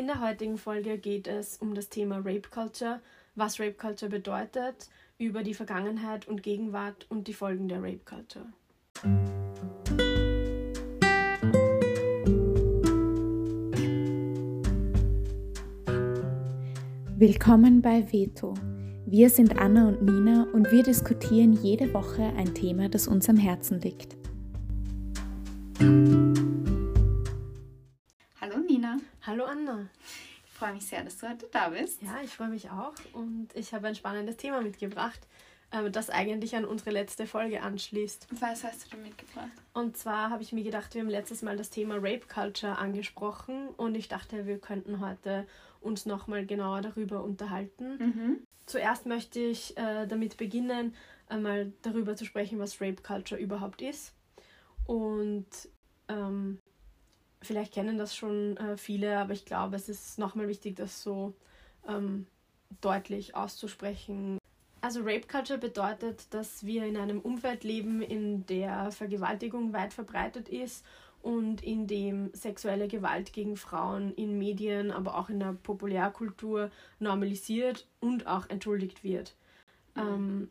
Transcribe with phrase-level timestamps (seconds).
[0.00, 3.02] In der heutigen Folge geht es um das Thema Rape Culture,
[3.34, 4.88] was Rape Culture bedeutet,
[5.18, 8.46] über die Vergangenheit und Gegenwart und die Folgen der Rape Culture.
[17.18, 18.54] Willkommen bei Veto.
[19.04, 23.36] Wir sind Anna und Nina und wir diskutieren jede Woche ein Thema, das uns am
[23.36, 24.16] Herzen liegt.
[29.40, 29.88] Hallo Anna.
[30.44, 32.02] Ich freue mich sehr, dass du heute da bist.
[32.02, 35.18] Ja, ich freue mich auch und ich habe ein spannendes Thema mitgebracht,
[35.70, 38.26] äh, das eigentlich an unsere letzte Folge anschließt.
[38.38, 39.48] Was hast du denn mitgebracht?
[39.72, 43.68] Und zwar habe ich mir gedacht, wir haben letztes Mal das Thema Rape Culture angesprochen
[43.78, 45.46] und ich dachte, wir könnten heute
[45.80, 47.96] uns nochmal genauer darüber unterhalten.
[47.96, 48.46] Mhm.
[48.66, 50.94] Zuerst möchte ich äh, damit beginnen,
[51.28, 54.12] einmal darüber zu sprechen, was Rape Culture überhaupt ist.
[54.84, 55.46] Und
[56.08, 56.58] ähm,
[57.42, 61.34] vielleicht kennen das schon äh, viele, aber ich glaube, es ist nochmal wichtig, das so
[61.88, 62.26] ähm,
[62.80, 64.38] deutlich auszusprechen.
[64.82, 70.48] Also Rape Culture bedeutet, dass wir in einem Umfeld leben, in der Vergewaltigung weit verbreitet
[70.48, 70.84] ist
[71.22, 77.86] und in dem sexuelle Gewalt gegen Frauen in Medien, aber auch in der Populärkultur normalisiert
[78.00, 79.34] und auch entschuldigt wird.
[79.94, 80.02] Mhm.
[80.02, 80.48] Ähm,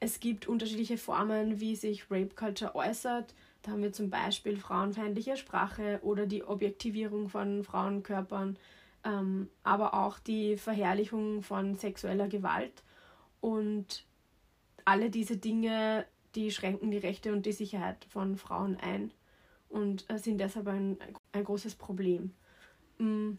[0.00, 3.34] es gibt unterschiedliche Formen, wie sich Rape Culture äußert.
[3.62, 8.56] Da haben wir zum Beispiel frauenfeindliche Sprache oder die Objektivierung von Frauenkörpern,
[9.04, 12.82] ähm, aber auch die Verherrlichung von sexueller Gewalt.
[13.40, 14.04] Und
[14.84, 19.12] alle diese Dinge, die schränken die Rechte und die Sicherheit von Frauen ein
[19.68, 20.96] und äh, sind deshalb ein,
[21.32, 22.32] ein großes Problem.
[22.98, 23.32] Mm,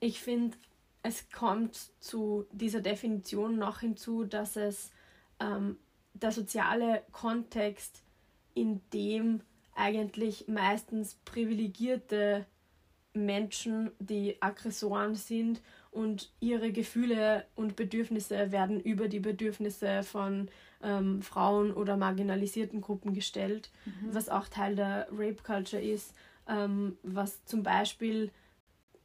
[0.00, 0.56] ich finde,
[1.02, 4.90] es kommt zu dieser Definition noch hinzu, dass es
[5.40, 5.76] ähm,
[6.14, 8.02] der soziale Kontext,
[8.54, 9.40] in dem
[9.74, 12.46] eigentlich meistens privilegierte
[13.14, 20.48] Menschen, die Aggressoren sind und ihre Gefühle und Bedürfnisse werden über die Bedürfnisse von
[20.82, 24.14] ähm, Frauen oder marginalisierten Gruppen gestellt, mhm.
[24.14, 26.14] was auch Teil der Rape Culture ist,
[26.48, 28.30] ähm, was zum Beispiel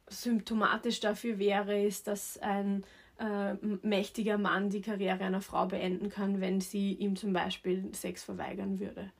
[0.08, 2.84] symptomatisch dafür wäre, ist, dass ein
[3.18, 8.24] äh, mächtiger Mann die Karriere einer Frau beenden kann, wenn sie ihm zum Beispiel Sex
[8.24, 9.12] verweigern würde.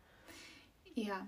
[1.05, 1.27] Ja,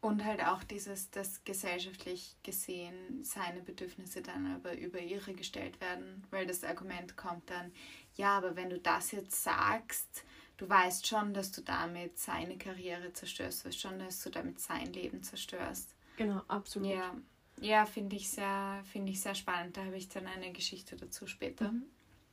[0.00, 6.24] und halt auch dieses, dass gesellschaftlich gesehen seine Bedürfnisse dann aber über ihre gestellt werden,
[6.30, 7.72] weil das Argument kommt dann,
[8.14, 10.24] ja, aber wenn du das jetzt sagst,
[10.56, 14.92] du weißt schon, dass du damit seine Karriere zerstörst, weißt schon, dass du damit sein
[14.92, 15.94] Leben zerstörst.
[16.16, 16.88] Genau, absolut.
[16.88, 17.16] Ja,
[17.60, 19.76] ja finde ich, sehr, find ich sehr spannend.
[19.76, 21.72] Da habe ich dann eine Geschichte dazu später.
[21.72, 21.84] Mhm.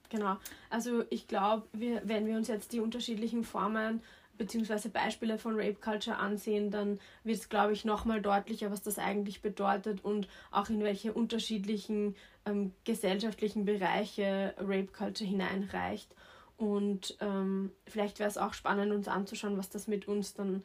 [0.09, 0.37] Genau,
[0.69, 4.03] also ich glaube, wenn wir uns jetzt die unterschiedlichen Formen
[4.37, 4.89] bzw.
[4.89, 9.41] Beispiele von Rape Culture ansehen, dann wird es, glaube ich, nochmal deutlicher, was das eigentlich
[9.41, 12.15] bedeutet und auch in welche unterschiedlichen
[12.45, 16.13] ähm, gesellschaftlichen Bereiche Rape Culture hineinreicht.
[16.57, 20.63] Und ähm, vielleicht wäre es auch spannend, uns anzuschauen, was das mit uns dann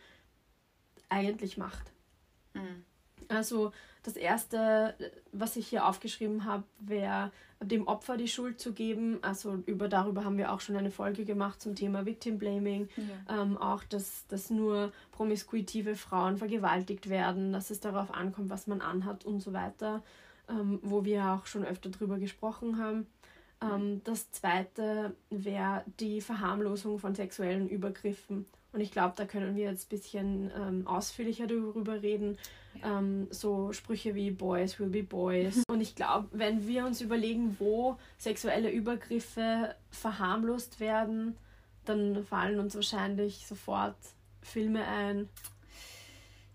[1.08, 1.92] eigentlich macht.
[2.54, 2.84] Mhm.
[3.28, 3.72] Also
[4.02, 4.94] das Erste,
[5.32, 7.30] was ich hier aufgeschrieben habe, wäre
[7.62, 9.18] dem Opfer die Schuld zu geben.
[9.22, 12.88] Also über darüber haben wir auch schon eine Folge gemacht zum Thema Victim Blaming.
[12.96, 13.42] Ja.
[13.42, 18.80] Ähm, auch, dass, dass nur promiskuitive Frauen vergewaltigt werden, dass es darauf ankommt, was man
[18.80, 20.02] anhat und so weiter,
[20.48, 23.06] ähm, wo wir auch schon öfter drüber gesprochen haben.
[23.62, 28.46] Ähm, das zweite wäre die Verharmlosung von sexuellen Übergriffen.
[28.72, 32.38] Und ich glaube, da können wir jetzt ein bisschen ähm, ausführlicher darüber reden.
[32.74, 32.98] Ja.
[32.98, 35.62] Ähm, so Sprüche wie Boys will be Boys.
[35.68, 41.36] Und ich glaube, wenn wir uns überlegen, wo sexuelle Übergriffe verharmlost werden,
[41.84, 43.96] dann fallen uns wahrscheinlich sofort
[44.42, 45.28] Filme ein.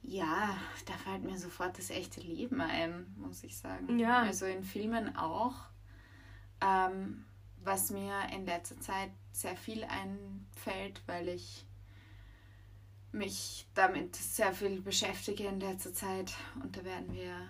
[0.02, 0.56] Ja,
[0.86, 4.00] da fällt mir sofort das echte Leben ein, muss ich sagen.
[4.00, 4.20] Ja.
[4.20, 5.56] Also in Filmen auch.
[6.62, 7.26] Ähm,
[7.66, 11.66] was mir in letzter Zeit sehr viel einfällt, weil ich
[13.16, 17.50] mich damit sehr viel beschäftige in letzter Zeit und da werden wir,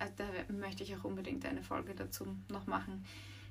[0.00, 3.04] äh, da möchte ich auch unbedingt eine Folge dazu noch machen,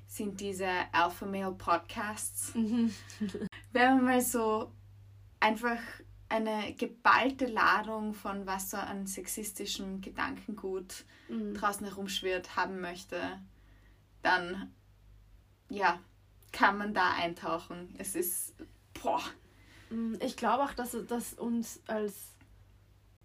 [0.06, 2.54] sind diese Alpha Male Podcasts.
[2.54, 2.92] Mhm.
[3.72, 4.72] Wenn man mal so
[5.40, 5.78] einfach
[6.28, 11.54] eine geballte Ladung von was so an sexistischem Gedankengut mhm.
[11.54, 13.40] draußen herumschwirrt haben möchte,
[14.22, 14.72] dann
[15.68, 16.00] ja,
[16.52, 17.94] kann man da eintauchen.
[17.98, 18.54] Es ist,
[19.02, 19.22] boah,
[20.20, 22.14] ich glaube auch, dass, dass uns als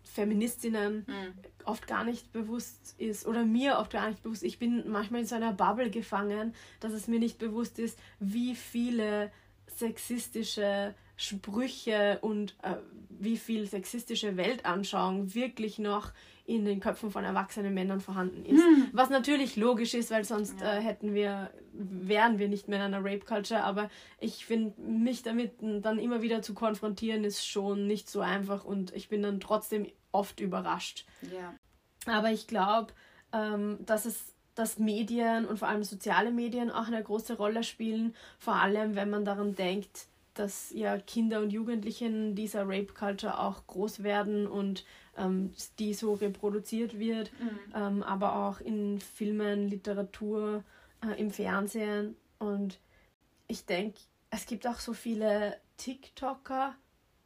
[0.04, 1.34] Feministinnen mhm.
[1.66, 4.44] oft gar nicht bewusst ist oder mir oft gar nicht bewusst.
[4.44, 8.56] Ich bin manchmal in so einer Bubble gefangen, dass es mir nicht bewusst ist, wie
[8.56, 9.32] viele
[9.68, 12.76] sexistische Sprüche und äh,
[13.10, 16.14] wie viel sexistische Weltanschauung wirklich noch
[16.46, 18.64] in den Köpfen von erwachsenen Männern vorhanden ist.
[18.64, 18.88] Hm.
[18.94, 20.78] Was natürlich logisch ist, weil sonst ja.
[20.78, 23.90] äh, hätten wir, wären wir nicht mehr in einer Rape Culture, aber
[24.22, 28.96] ich finde, mich damit dann immer wieder zu konfrontieren, ist schon nicht so einfach und
[28.96, 31.06] ich bin dann trotzdem oft überrascht.
[31.22, 31.54] Ja.
[32.06, 32.94] Aber ich glaube,
[33.34, 38.16] ähm, dass es dass Medien und vor allem soziale Medien auch eine große Rolle spielen,
[38.40, 40.08] vor allem wenn man daran denkt,
[40.40, 44.86] dass ja Kinder und Jugendliche in dieser Rape Culture auch groß werden und
[45.18, 47.60] ähm, die so reproduziert wird, mhm.
[47.76, 50.64] ähm, aber auch in Filmen, Literatur,
[51.06, 52.16] äh, im Fernsehen.
[52.40, 52.80] Und
[53.48, 54.00] ich denke,
[54.30, 56.76] es gibt auch so viele TikToker,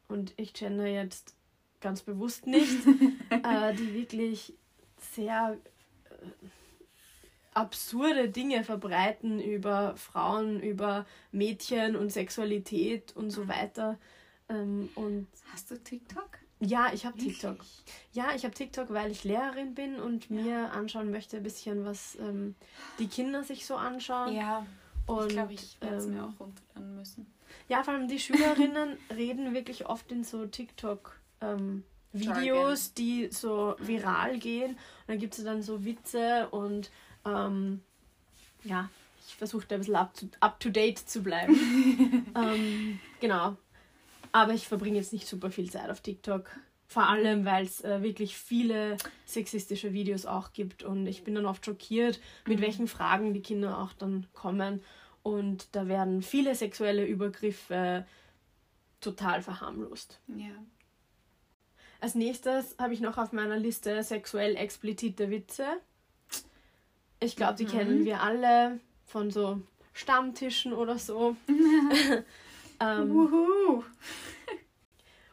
[0.07, 1.36] und ich gender jetzt
[1.81, 2.86] ganz bewusst nicht,
[3.30, 4.54] äh, die wirklich
[4.98, 5.57] sehr
[6.10, 6.13] äh,
[7.53, 13.97] absurde Dinge verbreiten über Frauen, über Mädchen und Sexualität und so weiter.
[14.50, 16.39] Ähm, und Hast du TikTok?
[16.59, 17.57] Ja, ich habe TikTok.
[18.13, 20.35] Ja, ich habe TikTok, weil ich Lehrerin bin und ja.
[20.35, 22.55] mir anschauen möchte ein bisschen, was ähm,
[23.00, 24.33] die Kinder sich so anschauen.
[24.33, 24.65] Ja,
[25.05, 27.27] und, ich glaube, ich werde es ähm, mir auch runterladen müssen.
[27.67, 31.83] Ja, vor allem die Schülerinnen reden wirklich oft in so TikTok ähm,
[32.13, 34.71] Videos, die so viral gehen.
[34.71, 36.91] Und dann gibt es dann so Witze und
[37.25, 37.81] ähm,
[38.63, 38.89] ja,
[39.27, 41.55] ich versuche da ein bisschen up to, up to date zu bleiben.
[42.35, 43.57] ähm, genau.
[44.31, 46.49] Aber ich verbringe jetzt nicht super viel Zeit auf TikTok.
[46.87, 50.83] Vor allem, weil es äh, wirklich viele sexistische Videos auch gibt.
[50.83, 52.63] Und ich bin dann oft schockiert, mit mhm.
[52.63, 54.83] welchen Fragen die Kinder auch dann kommen.
[55.23, 58.05] Und da werden viele sexuelle Übergriffe
[58.99, 60.19] total verharmlost.
[60.27, 60.51] Ja.
[61.99, 65.65] Als nächstes habe ich noch auf meiner Liste sexuell explizite Witze.
[67.23, 67.69] Ich glaube, die mhm.
[67.69, 69.61] kennen wir alle von so
[69.93, 71.35] Stammtischen oder so.
[72.79, 73.29] ähm,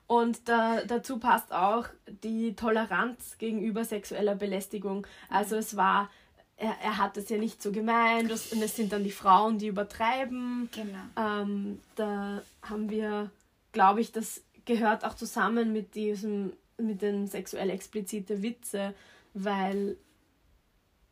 [0.06, 1.87] und da, dazu passt auch
[2.22, 5.06] die Toleranz gegenüber sexueller Belästigung.
[5.28, 6.10] Also es war,
[6.56, 9.69] er, er hat es ja nicht so gemeint und es sind dann die Frauen, die
[9.69, 10.69] übertreiben.
[10.72, 11.43] Genau.
[11.43, 13.31] Ähm, da haben wir,
[13.72, 18.94] glaube ich, das gehört auch zusammen mit diesem, mit den sexuell expliziten Witze,
[19.32, 19.96] weil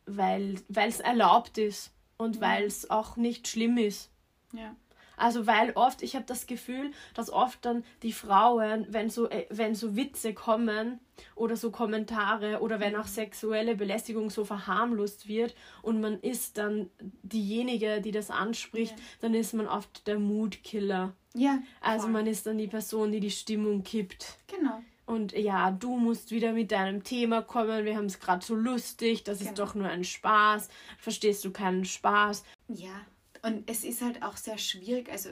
[0.08, 2.42] weil es erlaubt ist und ja.
[2.42, 4.10] weil es auch nicht schlimm ist.
[4.52, 4.74] Ja.
[5.18, 9.46] Also weil oft, ich habe das Gefühl, dass oft dann die Frauen, wenn so, äh,
[9.50, 11.00] wenn so Witze kommen
[11.34, 13.08] oder so Kommentare oder wenn auch mhm.
[13.08, 16.88] sexuelle Belästigung so verharmlost wird und man ist dann
[17.22, 19.04] diejenige, die das anspricht, ja.
[19.20, 21.14] dann ist man oft der Moodkiller.
[21.34, 21.58] Ja.
[21.80, 22.12] Also voll.
[22.12, 24.38] man ist dann die Person, die die Stimmung kippt.
[24.46, 24.82] Genau.
[25.08, 27.86] Und ja, du musst wieder mit deinem Thema kommen.
[27.86, 29.24] Wir haben es gerade so lustig.
[29.24, 29.50] Das genau.
[29.50, 30.68] ist doch nur ein Spaß.
[30.98, 32.44] Verstehst du keinen Spaß?
[32.68, 33.06] Ja,
[33.40, 35.10] und es ist halt auch sehr schwierig.
[35.10, 35.30] Also,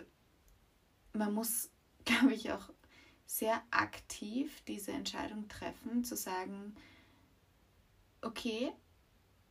[1.13, 1.69] man muss,
[2.07, 2.71] glaube ich, auch
[3.27, 6.75] sehr aktiv diese Entscheidung treffen, zu sagen:
[8.23, 8.73] Okay,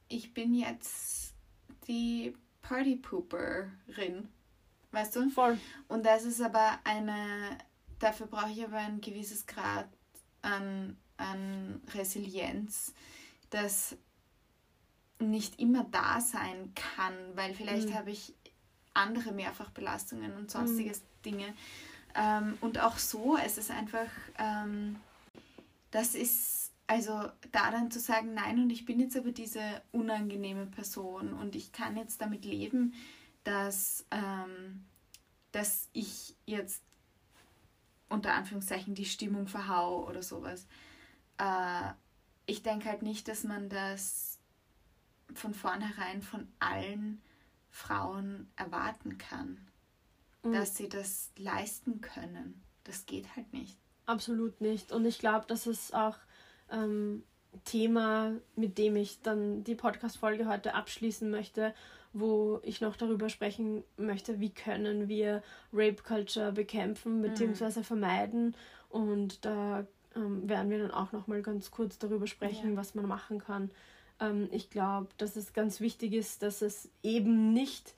[0.07, 1.35] ich bin jetzt
[1.87, 4.29] die Partypooperin.
[4.91, 5.29] Weißt du?
[5.29, 5.59] Voll.
[5.87, 7.59] Und das ist aber eine.
[7.99, 9.87] Dafür brauche ich aber ein gewisses Grad
[10.45, 12.93] an, an Resilienz,
[13.49, 13.97] das
[15.19, 17.95] nicht immer da sein kann, weil vielleicht mhm.
[17.95, 18.33] habe ich
[18.93, 21.23] andere Mehrfachbelastungen und sonstiges mhm.
[21.23, 21.53] Dinge.
[22.15, 24.97] Ähm, und auch so, es ist einfach, ähm,
[25.91, 30.65] das ist, also da dann zu sagen, nein, und ich bin jetzt aber diese unangenehme
[30.67, 32.93] Person und ich kann jetzt damit leben,
[33.43, 34.85] dass, ähm,
[35.51, 36.81] dass ich jetzt
[38.09, 40.67] unter Anführungszeichen die Stimmung verhau oder sowas.
[41.37, 41.91] Äh,
[42.45, 44.39] ich denke halt nicht, dass man das
[45.33, 47.21] von vornherein von allen
[47.69, 49.57] Frauen erwarten kann,
[50.43, 50.53] mhm.
[50.53, 52.63] dass sie das leisten können.
[52.83, 53.77] Das geht halt nicht.
[54.05, 54.91] Absolut nicht.
[54.91, 56.17] Und ich glaube, das ist auch
[56.69, 57.23] ähm,
[57.63, 61.73] Thema, mit dem ich dann die Podcast-Folge heute abschließen möchte
[62.15, 65.43] wo ich noch darüber sprechen möchte, wie können wir
[65.73, 67.79] Rape Culture bekämpfen bzw.
[67.79, 67.83] Mhm.
[67.83, 68.55] vermeiden.
[68.89, 72.77] Und da ähm, werden wir dann auch noch mal ganz kurz darüber sprechen, ja.
[72.77, 73.69] was man machen kann.
[74.21, 77.93] Ähm, ich glaube, dass es ganz wichtig ist, dass es eben nicht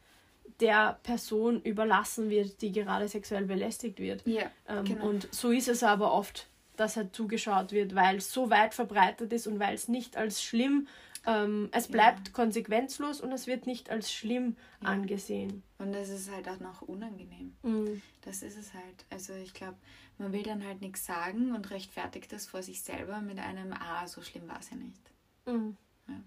[0.59, 4.25] der Person überlassen wird, die gerade sexuell belästigt wird.
[4.25, 5.09] Ja, ähm, genau.
[5.09, 9.31] Und so ist es aber oft, dass halt zugeschaut wird, weil es so weit verbreitet
[9.31, 10.87] ist und weil es nicht als schlimm
[11.27, 12.33] ähm, es bleibt ja.
[12.33, 14.87] konsequenzlos und es wird nicht als schlimm ja.
[14.87, 15.61] angesehen.
[15.77, 17.55] Und es ist halt auch noch unangenehm.
[17.63, 18.01] Mhm.
[18.21, 19.05] Das ist es halt.
[19.09, 19.75] Also ich glaube,
[20.17, 24.07] man will dann halt nichts sagen und rechtfertigt das vor sich selber mit einem, ah,
[24.07, 25.11] so schlimm war es ja nicht.
[25.45, 25.75] Mhm.
[26.07, 26.21] Ja.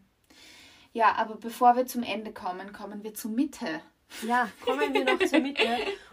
[0.93, 3.81] ja, aber bevor wir zum Ende kommen, kommen wir zur Mitte
[4.27, 5.65] Ja, kommen wir noch zur Mitte.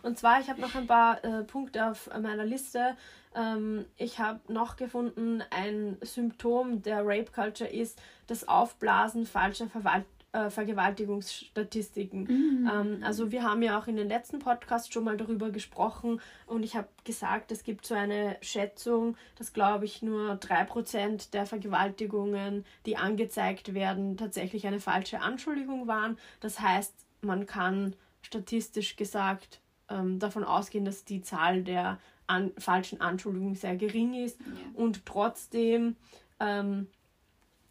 [0.03, 2.95] Und zwar, ich habe noch ein paar äh, Punkte auf meiner Liste.
[3.35, 10.05] Ähm, ich habe noch gefunden, ein Symptom der Rape Culture ist das Aufblasen falscher Verwalt
[10.33, 12.23] äh, Vergewaltigungsstatistiken.
[12.23, 12.69] Mhm.
[12.71, 16.63] Ähm, also wir haben ja auch in den letzten Podcasts schon mal darüber gesprochen und
[16.63, 22.65] ich habe gesagt, es gibt so eine Schätzung, dass glaube ich nur 3% der Vergewaltigungen,
[22.85, 26.17] die angezeigt werden, tatsächlich eine falsche Anschuldigung waren.
[26.41, 33.01] Das heißt, man kann statistisch gesagt ähm, davon ausgehen, dass die Zahl der an, falschen
[33.01, 34.45] Anschuldigungen sehr gering ist ja.
[34.73, 35.95] und trotzdem
[36.39, 36.87] ähm,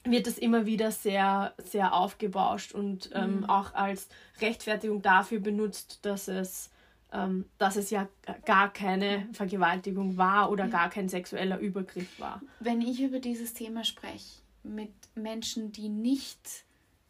[0.04, 3.44] wird es immer wieder sehr, sehr aufgebauscht und ähm, mhm.
[3.50, 4.08] auch als
[4.40, 6.70] Rechtfertigung dafür benutzt, dass es,
[7.12, 8.08] ähm, dass es ja
[8.44, 10.70] gar keine Vergewaltigung war oder ja.
[10.70, 12.40] gar kein sexueller Übergriff war.
[12.60, 16.64] Wenn ich über dieses Thema spreche mit Menschen, die nicht,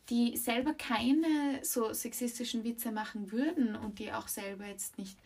[0.09, 5.19] die selber keine so sexistischen Witze machen würden und die auch selber jetzt nicht,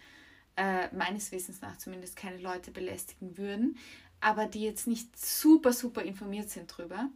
[0.57, 3.77] äh, meines Wissens nach zumindest, keine Leute belästigen würden,
[4.21, 7.09] aber die jetzt nicht super, super informiert sind drüber,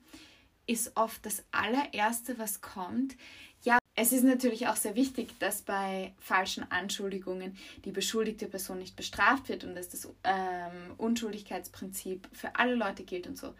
[0.66, 3.16] ist oft das allererste, was kommt.
[3.62, 8.96] Ja, es ist natürlich auch sehr wichtig, dass bei falschen Anschuldigungen die beschuldigte Person nicht
[8.96, 13.54] bestraft wird und dass das ähm, Unschuldigkeitsprinzip für alle Leute gilt und so.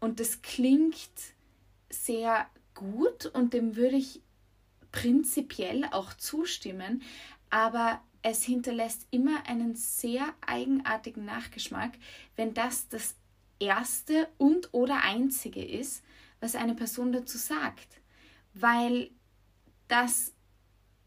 [0.00, 1.10] Und das klingt
[1.90, 2.46] sehr
[2.82, 4.20] gut und dem würde ich
[4.90, 7.02] prinzipiell auch zustimmen,
[7.50, 11.92] aber es hinterlässt immer einen sehr eigenartigen Nachgeschmack,
[12.36, 13.16] wenn das das
[13.58, 16.02] erste und oder einzige ist,
[16.40, 18.00] was eine Person dazu sagt,
[18.54, 19.10] weil
[19.88, 20.32] das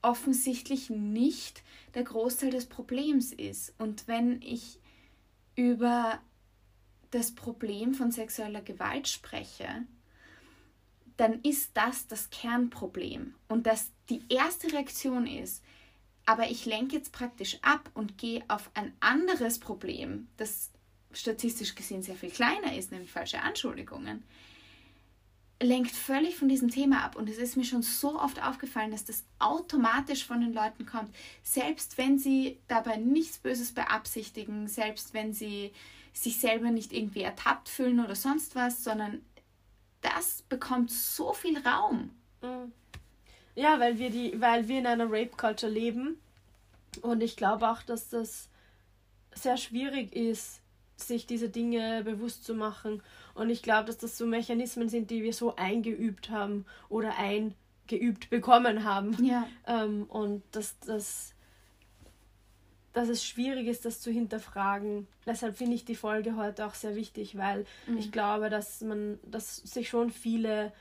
[0.01, 1.63] offensichtlich nicht
[1.93, 3.73] der Großteil des Problems ist.
[3.77, 4.79] Und wenn ich
[5.55, 6.19] über
[7.11, 9.85] das Problem von sexueller Gewalt spreche,
[11.17, 13.35] dann ist das das Kernproblem.
[13.47, 15.63] Und dass die erste Reaktion ist,
[16.25, 20.71] aber ich lenke jetzt praktisch ab und gehe auf ein anderes Problem, das
[21.13, 24.23] statistisch gesehen sehr viel kleiner ist, nämlich falsche Anschuldigungen,
[25.61, 27.15] lenkt völlig von diesem Thema ab.
[27.15, 31.15] Und es ist mir schon so oft aufgefallen, dass das automatisch von den Leuten kommt.
[31.43, 35.71] Selbst wenn sie dabei nichts Böses beabsichtigen, selbst wenn sie
[36.11, 39.21] sich selber nicht irgendwie ertappt fühlen oder sonst was, sondern
[40.05, 42.11] das bekommt so viel Raum.
[42.41, 42.71] Mhm.
[43.55, 46.19] Ja, weil wir die, weil wir in einer Rape Culture leben.
[47.01, 48.49] Und ich glaube auch, dass das
[49.33, 50.61] sehr schwierig ist,
[50.97, 53.01] sich diese Dinge bewusst zu machen.
[53.33, 58.29] Und ich glaube, dass das so Mechanismen sind, die wir so eingeübt haben oder eingeübt
[58.29, 59.23] bekommen haben.
[59.23, 59.47] Ja.
[59.67, 61.34] Ähm, und dass, dass,
[62.95, 65.05] dass es schwierig ist, das zu hinterfragen.
[65.25, 67.97] Deshalb finde ich die Folge heute auch sehr wichtig, weil mhm.
[67.97, 70.71] ich glaube, dass man, dass sich schon viele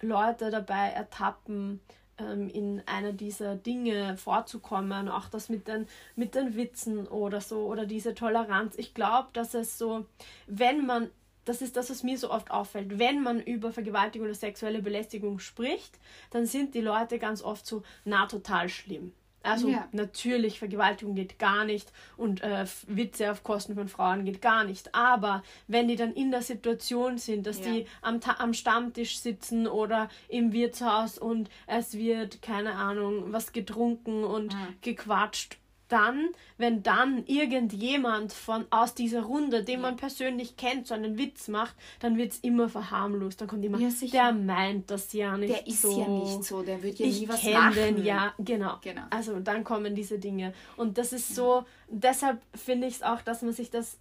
[0.00, 1.80] Leute dabei ertappen,
[2.18, 5.86] ähm, in einer dieser Dinge vorzukommen, auch das mit den,
[6.16, 8.74] mit den Witzen oder so oder diese Toleranz.
[8.76, 10.04] Ich glaube, dass es so,
[10.48, 11.10] wenn man,
[11.44, 15.38] das ist das, was mir so oft auffällt, wenn man über Vergewaltigung oder sexuelle Belästigung
[15.38, 15.96] spricht,
[16.30, 19.12] dann sind die Leute ganz oft so, na, total schlimm.
[19.46, 19.88] Also ja.
[19.92, 24.94] natürlich, Vergewaltigung geht gar nicht und äh, Witze auf Kosten von Frauen geht gar nicht.
[24.94, 27.72] Aber wenn die dann in der Situation sind, dass ja.
[27.72, 34.24] die am, am Stammtisch sitzen oder im Wirtshaus und es wird, keine Ahnung, was getrunken
[34.24, 34.76] und mhm.
[34.82, 41.18] gequatscht dann, wenn dann irgendjemand von aus dieser Runde, den man persönlich kennt, so einen
[41.18, 43.40] Witz macht, dann wird es immer verharmlost.
[43.40, 45.54] Dann kommt immer, ja, der meint das ja nicht so.
[45.54, 47.74] Der ist ja nicht so, der wird ja ich nie was machen.
[47.74, 48.78] Den, ja, genau.
[48.82, 49.02] genau.
[49.10, 50.52] Also dann kommen diese Dinge.
[50.76, 53.98] Und das ist so, deshalb finde ich es auch, dass man sich das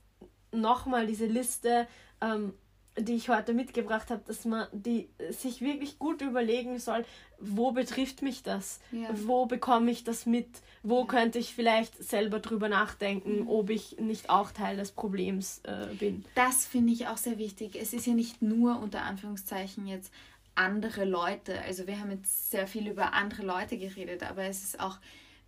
[0.52, 1.88] nochmal, diese Liste
[2.22, 2.54] ähm,
[2.98, 7.06] die ich heute mitgebracht habe, dass man die sich wirklich gut überlegen soll,
[7.40, 8.80] wo betrifft mich das?
[8.92, 9.10] Ja.
[9.12, 10.48] Wo bekomme ich das mit?
[10.82, 11.06] Wo ja.
[11.06, 13.50] könnte ich vielleicht selber drüber nachdenken, mhm.
[13.50, 16.24] ob ich nicht auch Teil des Problems äh, bin?
[16.36, 17.76] Das finde ich auch sehr wichtig.
[17.76, 20.14] Es ist ja nicht nur unter Anführungszeichen jetzt
[20.56, 21.62] andere Leute.
[21.64, 25.00] Also wir haben jetzt sehr viel über andere Leute geredet, aber es ist auch,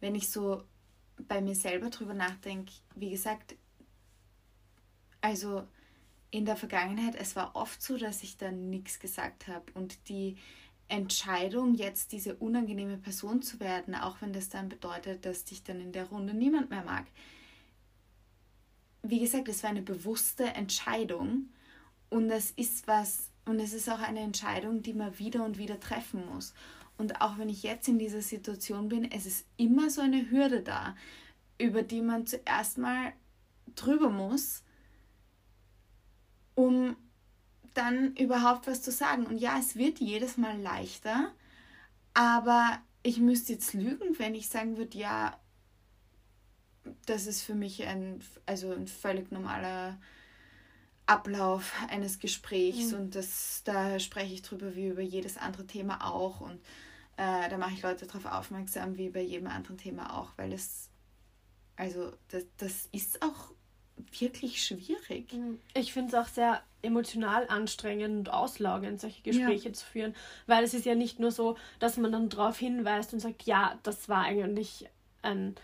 [0.01, 0.63] wenn ich so
[1.29, 3.55] bei mir selber drüber nachdenke, wie gesagt,
[5.21, 5.63] also
[6.31, 10.37] in der Vergangenheit, es war oft so, dass ich dann nichts gesagt habe und die
[10.89, 15.81] Entscheidung, jetzt diese unangenehme Person zu werden, auch wenn das dann bedeutet, dass dich dann
[15.81, 17.05] in der Runde niemand mehr mag.
[19.03, 21.49] Wie gesagt, es war eine bewusste Entscheidung
[22.09, 25.79] und es ist was und es ist auch eine Entscheidung, die man wieder und wieder
[25.79, 26.53] treffen muss.
[26.97, 30.61] Und auch wenn ich jetzt in dieser Situation bin, es ist immer so eine Hürde
[30.61, 30.95] da,
[31.57, 33.13] über die man zuerst mal
[33.75, 34.63] drüber muss,
[36.57, 36.95] um
[37.75, 39.27] dann überhaupt was zu sagen.
[39.27, 41.31] Und ja, es wird jedes Mal leichter,
[42.15, 45.39] aber ich müsste jetzt lügen, wenn ich sagen würde, ja,
[47.05, 49.99] das ist für mich ein, also ein völlig normaler
[51.05, 52.97] Ablauf eines Gesprächs mhm.
[52.97, 56.59] und das, da spreche ich drüber wie über jedes andere Thema auch und
[57.17, 60.89] äh, da mache ich Leute darauf aufmerksam wie bei jedem anderen Thema auch, weil es,
[61.75, 63.51] also das, das ist auch
[64.19, 65.33] wirklich schwierig.
[65.33, 65.59] Mhm.
[65.73, 69.73] Ich finde es auch sehr emotional anstrengend und auslaugend, solche Gespräche ja.
[69.73, 73.19] zu führen, weil es ist ja nicht nur so, dass man dann darauf hinweist und
[73.19, 74.85] sagt, ja, das war eigentlich
[75.21, 75.55] ein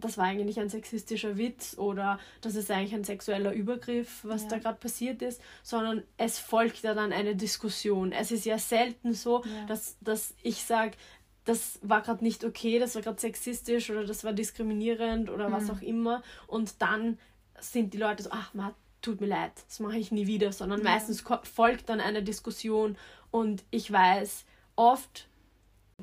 [0.00, 4.48] das war eigentlich ein sexistischer Witz oder das ist eigentlich ein sexueller Übergriff, was ja.
[4.48, 8.10] da gerade passiert ist, sondern es folgt ja dann eine Diskussion.
[8.12, 9.66] Es ist ja selten so, ja.
[9.66, 10.92] Dass, dass ich sage,
[11.44, 15.52] das war gerade nicht okay, das war gerade sexistisch oder das war diskriminierend oder mhm.
[15.52, 17.18] was auch immer und dann
[17.60, 20.82] sind die Leute so, ach, man, tut mir leid, das mache ich nie wieder, sondern
[20.82, 20.90] ja.
[20.90, 22.96] meistens folgt dann eine Diskussion
[23.30, 24.44] und ich weiß,
[24.76, 25.28] oft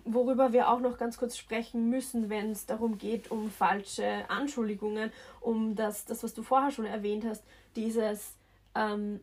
[0.05, 5.11] Worüber wir auch noch ganz kurz sprechen müssen, wenn es darum geht, um falsche Anschuldigungen,
[5.41, 7.43] um das, das was du vorher schon erwähnt hast,
[7.75, 8.35] dieses
[8.73, 9.19] ähm,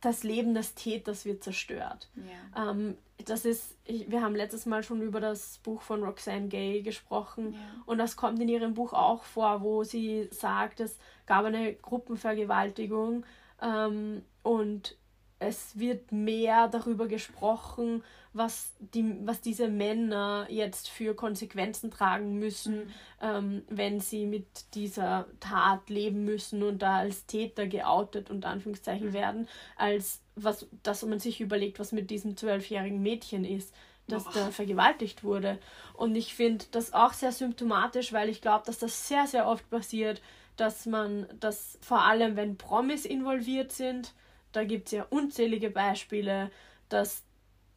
[0.00, 2.08] das Leben des Täters wird zerstört.
[2.54, 2.70] Ja.
[2.70, 6.82] Ähm, das ist, ich, wir haben letztes Mal schon über das Buch von Roxane Gay
[6.82, 7.60] gesprochen ja.
[7.86, 13.24] und das kommt in ihrem Buch auch vor, wo sie sagt, es gab eine Gruppenvergewaltigung
[13.60, 14.96] ähm, und
[15.40, 22.84] es wird mehr darüber gesprochen, was, die, was diese Männer jetzt für Konsequenzen tragen müssen,
[22.84, 22.92] mhm.
[23.22, 29.08] ähm, wenn sie mit dieser Tat leben müssen und da als Täter geoutet und Anführungszeichen
[29.08, 29.12] mhm.
[29.14, 33.74] werden, als was, dass man sich überlegt, was mit diesem zwölfjährigen Mädchen ist,
[34.06, 34.32] das Boah.
[34.34, 35.58] da vergewaltigt wurde.
[35.94, 39.68] Und ich finde das auch sehr symptomatisch, weil ich glaube, dass das sehr, sehr oft
[39.70, 40.20] passiert,
[40.56, 44.12] dass man das vor allem, wenn Promis involviert sind,
[44.52, 46.50] da gibt es ja unzählige Beispiele,
[46.88, 47.22] dass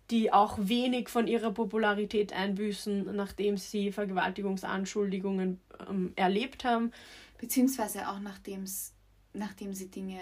[0.09, 6.91] die auch wenig von ihrer Popularität einbüßen, nachdem sie Vergewaltigungsanschuldigungen ähm, erlebt haben.
[7.39, 8.65] Beziehungsweise auch nachdem
[9.73, 10.19] sie Dinge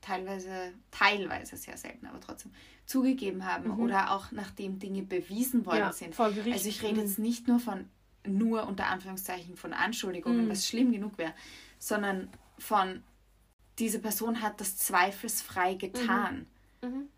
[0.00, 2.52] teilweise, teilweise sehr selten, aber trotzdem
[2.86, 3.80] zugegeben haben mhm.
[3.80, 6.14] oder auch nachdem Dinge bewiesen worden ja, sind.
[6.14, 6.52] Vor Gericht.
[6.52, 7.24] Also ich rede jetzt mhm.
[7.24, 7.88] nicht nur von
[8.26, 10.50] nur unter Anführungszeichen von Anschuldigungen, mhm.
[10.50, 11.34] was schlimm genug wäre,
[11.78, 12.28] sondern
[12.58, 13.02] von
[13.78, 16.46] diese Person hat das zweifelsfrei getan.
[16.82, 16.88] Mhm.
[16.88, 17.08] Mhm.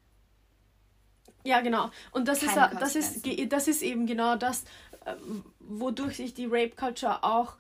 [1.45, 1.91] Ja, genau.
[2.11, 4.65] Und das ist, das, ist, das ist eben genau das,
[5.05, 5.15] äh,
[5.61, 7.57] wodurch sich die Rape Culture auch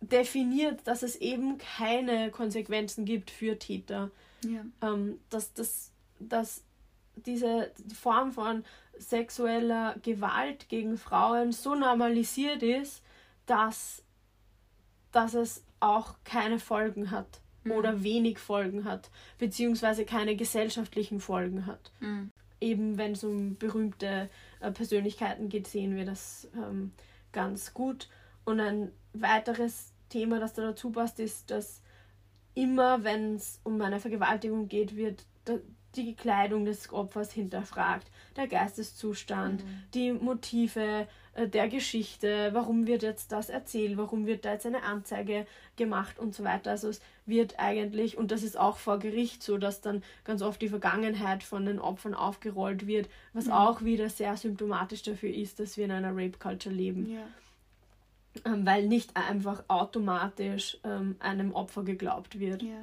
[0.00, 4.10] definiert, dass es eben keine Konsequenzen gibt für Täter.
[4.44, 4.64] Ja.
[4.80, 6.62] Ähm, dass, dass, dass
[7.16, 8.64] diese Form von
[8.98, 13.02] sexueller Gewalt gegen Frauen so normalisiert ist,
[13.44, 14.02] dass,
[15.12, 17.72] dass es auch keine Folgen hat mhm.
[17.72, 21.92] oder wenig Folgen hat, beziehungsweise keine gesellschaftlichen Folgen hat.
[22.00, 22.30] Mhm
[22.62, 26.92] eben wenn es um berühmte äh, Persönlichkeiten geht, sehen wir das ähm,
[27.32, 28.08] ganz gut.
[28.44, 31.82] Und ein weiteres Thema, das da dazu passt, ist, dass
[32.54, 35.26] immer, wenn es um eine Vergewaltigung geht, wird
[35.96, 39.82] die Kleidung des Opfers hinterfragt, der Geisteszustand, mhm.
[39.94, 44.82] die Motive äh, der Geschichte, warum wird jetzt das erzählt, warum wird da jetzt eine
[44.82, 46.70] Anzeige gemacht und so weiter.
[46.70, 50.60] Also es wird eigentlich, und das ist auch vor Gericht so, dass dann ganz oft
[50.60, 53.52] die Vergangenheit von den Opfern aufgerollt wird, was mhm.
[53.52, 57.10] auch wieder sehr symptomatisch dafür ist, dass wir in einer Rape-Culture leben.
[57.10, 57.26] Ja.
[58.46, 62.62] Ähm, weil nicht einfach automatisch ähm, einem Opfer geglaubt wird.
[62.62, 62.78] Ja.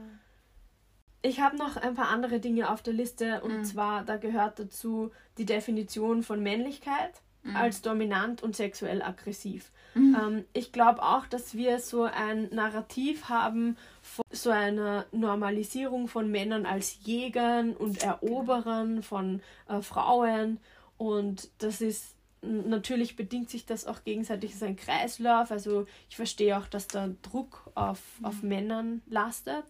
[1.21, 3.63] Ich habe noch ein paar andere Dinge auf der Liste und mhm.
[3.65, 7.55] zwar, da gehört dazu die Definition von Männlichkeit mhm.
[7.55, 9.71] als dominant und sexuell aggressiv.
[9.95, 10.17] Mhm.
[10.19, 16.31] Ähm, ich glaube auch, dass wir so ein Narrativ haben von so einer Normalisierung von
[16.31, 18.13] Männern als Jägern und genau.
[18.13, 20.59] Eroberern von äh, Frauen
[20.97, 25.51] und das ist natürlich bedingt sich das auch gegenseitig, es ist ein Kreislauf.
[25.51, 28.25] Also ich verstehe auch, dass da Druck auf, mhm.
[28.25, 29.65] auf Männern lastet.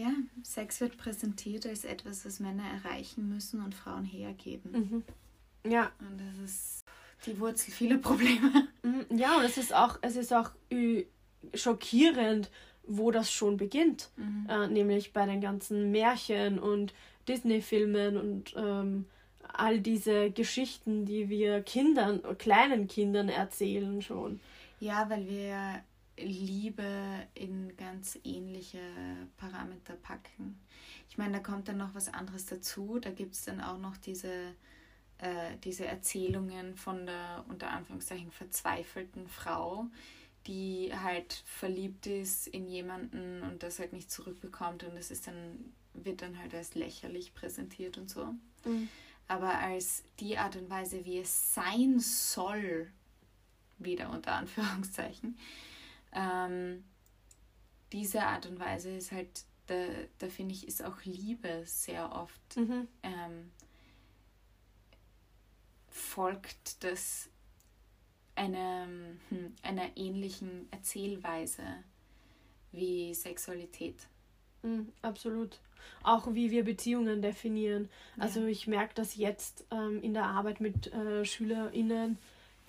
[0.00, 4.72] Ja, Sex wird präsentiert als etwas, das Männer erreichen müssen und Frauen hergeben.
[4.72, 5.70] Mhm.
[5.70, 5.92] Ja.
[5.98, 6.84] Und das ist
[7.26, 8.68] die Wurzel vieler Probleme.
[8.82, 9.18] Mhm.
[9.18, 10.52] Ja, und es ist auch, es ist auch
[11.52, 12.50] schockierend,
[12.84, 14.08] wo das schon beginnt.
[14.16, 14.46] Mhm.
[14.48, 16.94] Äh, nämlich bei den ganzen Märchen und
[17.28, 19.04] Disney-Filmen und ähm,
[19.52, 24.40] all diese Geschichten, die wir Kindern, kleinen Kindern erzählen schon.
[24.78, 25.82] Ja, weil wir
[26.22, 28.80] Liebe in ganz ähnliche
[29.36, 30.58] Parameter packen.
[31.08, 32.98] Ich meine, da kommt dann noch was anderes dazu.
[33.00, 34.54] Da gibt es dann auch noch diese,
[35.18, 39.86] äh, diese Erzählungen von der unter Anführungszeichen verzweifelten Frau,
[40.46, 45.72] die halt verliebt ist in jemanden und das halt nicht zurückbekommt und das ist dann,
[45.94, 48.34] wird dann halt als lächerlich präsentiert und so.
[48.64, 48.88] Mhm.
[49.28, 52.90] Aber als die Art und Weise, wie es sein soll,
[53.78, 55.36] wieder unter Anführungszeichen.
[56.12, 56.84] Ähm,
[57.92, 59.86] diese Art und Weise ist halt, da,
[60.18, 62.88] da finde ich, ist auch Liebe sehr oft mhm.
[63.02, 63.50] ähm,
[65.88, 67.28] folgt das
[68.34, 68.86] einer,
[69.28, 71.62] hm, einer ähnlichen Erzählweise
[72.72, 73.96] wie Sexualität.
[74.62, 75.58] Mhm, absolut.
[76.02, 77.88] Auch wie wir Beziehungen definieren.
[78.16, 78.24] Ja.
[78.24, 82.18] Also ich merke das jetzt ähm, in der Arbeit mit äh, SchülerInnen,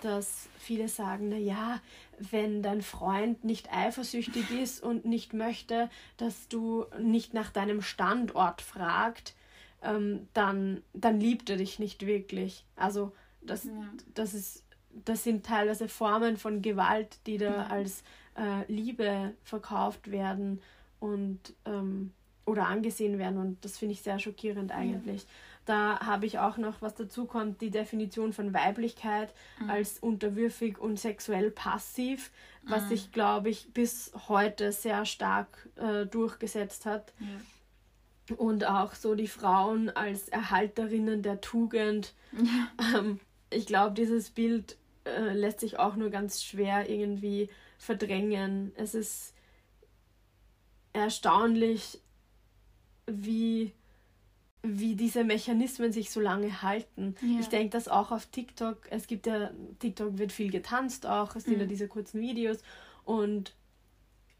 [0.04, 1.80] dass viele sagen, na ja,
[2.18, 8.62] wenn dein Freund nicht eifersüchtig ist und nicht möchte, dass du nicht nach deinem Standort
[8.62, 9.34] fragt,
[9.82, 12.64] ähm, dann, dann liebt er dich nicht wirklich.
[12.76, 13.72] Also das, ja.
[14.14, 14.64] das ist,
[15.04, 18.02] das sind teilweise Formen von Gewalt, die da als
[18.36, 20.60] äh, Liebe verkauft werden
[21.00, 22.12] und ähm,
[22.44, 25.22] oder angesehen werden und das finde ich sehr schockierend eigentlich.
[25.22, 25.28] Ja.
[25.64, 29.70] Da habe ich auch noch, was dazu kommt, die Definition von Weiblichkeit mhm.
[29.70, 32.32] als unterwürfig und sexuell passiv,
[32.64, 32.88] was mhm.
[32.88, 37.12] sich, glaube ich, bis heute sehr stark äh, durchgesetzt hat.
[37.20, 38.36] Ja.
[38.36, 42.14] Und auch so die Frauen als Erhalterinnen der Tugend.
[42.32, 42.98] Ja.
[42.98, 43.20] Ähm,
[43.50, 48.72] ich glaube, dieses Bild äh, lässt sich auch nur ganz schwer irgendwie verdrängen.
[48.76, 49.34] Es ist
[50.92, 52.00] erstaunlich,
[53.06, 53.72] wie,
[54.62, 57.16] wie diese Mechanismen sich so lange halten.
[57.20, 57.40] Ja.
[57.40, 58.86] Ich denke das auch auf TikTok.
[58.90, 61.60] Es gibt ja, TikTok wird viel getanzt auch, es sind mhm.
[61.60, 62.58] ja diese kurzen Videos
[63.04, 63.54] und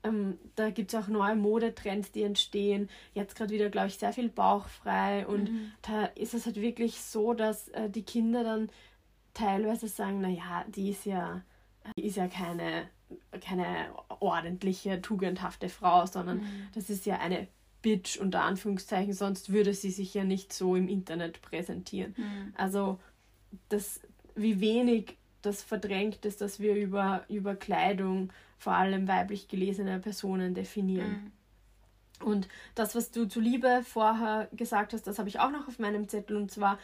[0.05, 2.89] ähm, da gibt es auch neue Modetrends, die entstehen.
[3.15, 5.73] Jetzt gerade wieder, glaube ich, sehr viel bauchfrei und mhm.
[5.83, 8.71] da ist es halt wirklich so, dass äh, die Kinder dann
[9.35, 11.43] teilweise sagen, naja, die ist ja,
[11.97, 12.89] die ist ja keine,
[13.41, 16.69] keine ordentliche, tugendhafte Frau, sondern mhm.
[16.75, 17.49] das ist ja eine
[17.83, 22.15] Bitch unter Anführungszeichen, sonst würde sie sich ja nicht so im Internet präsentieren.
[22.17, 22.55] Mhm.
[22.57, 23.01] Also
[23.69, 24.01] das,
[24.35, 30.55] wie wenig das verdrängt ist, dass wir über, über Kleidung vor allem weiblich gelesene Personen
[30.55, 31.11] definieren.
[32.21, 32.27] Mhm.
[32.27, 35.81] Und das, was du zu Liebe vorher gesagt hast, das habe ich auch noch auf
[35.81, 36.79] meinem Zettel, und zwar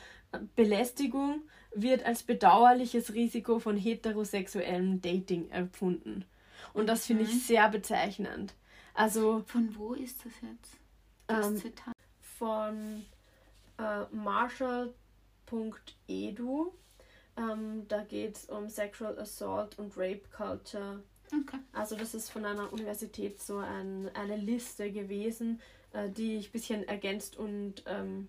[0.57, 1.43] Belästigung
[1.75, 6.25] wird als bedauerliches Risiko von heterosexuellem Dating empfunden.
[6.73, 7.39] Und das finde ich mhm.
[7.39, 8.55] sehr bezeichnend.
[8.95, 10.77] Also von wo ist das jetzt?
[11.29, 11.95] Das ähm, Zitat?
[12.21, 13.05] Von
[13.79, 16.73] äh, Marshall.edu.
[17.37, 21.05] Ähm, da geht es um Sexual Assault und Rape Culture.
[21.27, 21.59] Okay.
[21.73, 25.61] Also das ist von einer Universität so ein, eine Liste gewesen,
[25.93, 28.29] äh, die ich ein bisschen ergänzt und ähm,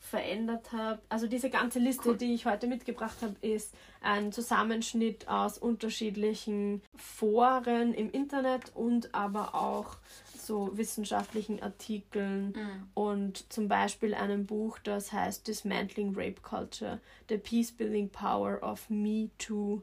[0.00, 1.00] verändert habe.
[1.08, 2.16] Also diese ganze Liste, cool.
[2.16, 9.54] die ich heute mitgebracht habe, ist ein Zusammenschnitt aus unterschiedlichen Foren im Internet und aber
[9.54, 9.96] auch
[10.34, 12.88] so wissenschaftlichen Artikeln mhm.
[12.94, 19.28] und zum Beispiel einem Buch, das heißt Dismantling Rape Culture, The Peace-Building Power of Me
[19.38, 19.82] Too.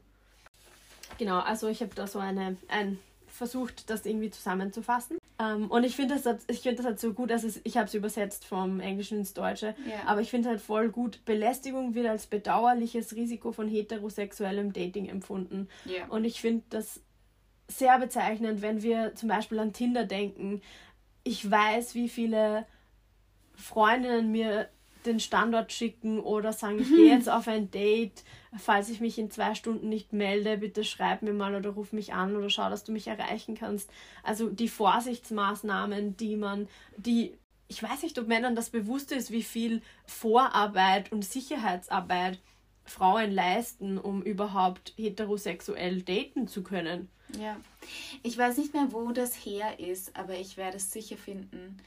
[1.20, 5.18] Genau, also ich habe da so eine, ein versucht, das irgendwie zusammenzufassen.
[5.38, 7.94] Ähm, und ich finde das, ich find das halt so gut, also ich habe es
[7.94, 10.00] übersetzt vom Englischen ins Deutsche, yeah.
[10.06, 15.68] aber ich finde halt voll gut, Belästigung wird als bedauerliches Risiko von heterosexuellem Dating empfunden.
[15.86, 16.08] Yeah.
[16.08, 17.02] Und ich finde das
[17.68, 20.62] sehr bezeichnend, wenn wir zum Beispiel an Tinder denken.
[21.24, 22.66] Ich weiß, wie viele
[23.56, 24.70] Freundinnen mir
[25.06, 28.24] den Standort schicken oder sagen, ich gehe jetzt auf ein Date.
[28.58, 32.14] Falls ich mich in zwei Stunden nicht melde, bitte schreib mir mal oder ruf mich
[32.14, 33.90] an oder schau, dass du mich erreichen kannst.
[34.24, 37.34] Also die Vorsichtsmaßnahmen, die man, die,
[37.68, 42.40] ich weiß nicht, ob Männern das bewusst ist, wie viel Vorarbeit und Sicherheitsarbeit
[42.86, 47.10] Frauen leisten, um überhaupt heterosexuell daten zu können.
[47.40, 47.58] Ja,
[48.24, 51.78] ich weiß nicht mehr, wo das her ist, aber ich werde es sicher finden.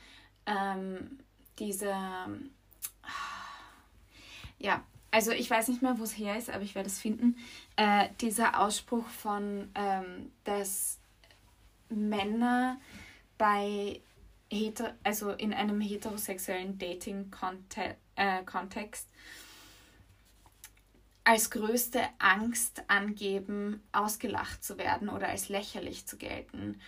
[0.46, 1.20] Ähm,
[1.58, 1.94] diese
[4.58, 7.36] ja, also ich weiß nicht mehr, wo es her ist, aber ich werde es finden.
[7.76, 10.98] Äh, dieser Ausspruch von, ähm, dass
[11.88, 12.78] Männer
[13.38, 14.00] bei
[14.50, 19.18] heter also in einem heterosexuellen Dating-Kontext äh,
[21.24, 26.80] als größte Angst angeben, ausgelacht zu werden oder als lächerlich zu gelten.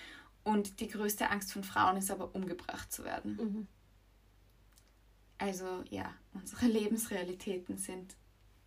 [0.45, 3.37] Und die größte Angst von Frauen ist aber, umgebracht zu werden.
[3.37, 3.67] Mhm.
[5.37, 8.15] Also ja, unsere Lebensrealitäten sind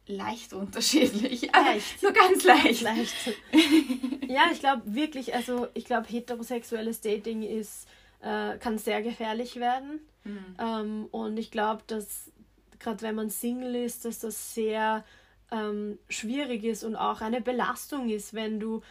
[0.05, 1.49] leicht unterschiedlich.
[1.53, 2.03] Leicht.
[2.03, 2.81] Nur ganz leicht.
[2.81, 3.15] leicht.
[4.27, 7.87] ja, ich glaube wirklich, also ich glaube, heterosexuelles Dating ist,
[8.21, 10.01] äh, kann sehr gefährlich werden.
[10.25, 10.55] Mhm.
[10.59, 12.31] Ähm, und ich glaube, dass
[12.79, 15.05] gerade wenn man Single ist, dass das sehr
[15.51, 18.81] ähm, schwierig ist und auch eine Belastung ist, wenn du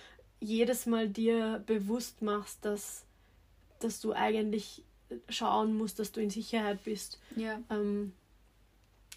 [0.40, 3.04] jedes Mal dir bewusst machst, dass,
[3.80, 4.82] dass du eigentlich
[5.28, 7.20] schauen musst, dass du in Sicherheit bist.
[7.36, 7.60] Ja.
[7.70, 8.12] Ähm,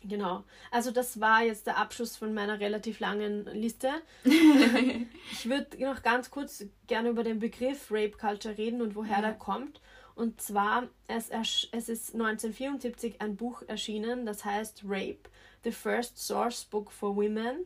[0.07, 0.43] Genau.
[0.71, 3.89] Also das war jetzt der Abschluss von meiner relativ langen Liste.
[4.23, 9.21] ich würde noch ganz kurz gerne über den Begriff Rape Culture reden und woher ja.
[9.21, 9.81] der kommt.
[10.13, 15.29] Und zwar, es, es ist 1974 ein Buch erschienen, das heißt Rape,
[15.63, 17.65] The First Source Book for Women.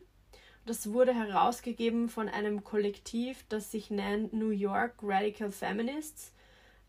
[0.66, 6.32] Das wurde herausgegeben von einem Kollektiv, das sich nennt New York Radical Feminists.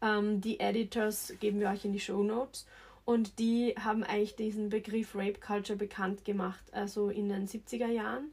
[0.01, 2.65] Ähm, die Editors geben wir euch in die Show Notes.
[3.11, 8.31] Und die haben eigentlich diesen Begriff Rape Culture bekannt gemacht, also in den 70er Jahren.